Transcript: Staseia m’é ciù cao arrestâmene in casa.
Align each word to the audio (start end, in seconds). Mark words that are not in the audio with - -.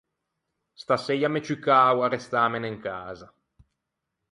Staseia 0.81 1.27
m’é 1.29 1.41
ciù 1.45 1.55
cao 1.67 1.97
arrestâmene 2.05 2.67
in 2.73 2.77
casa. 2.87 3.27